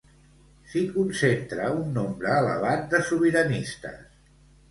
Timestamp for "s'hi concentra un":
0.69-1.91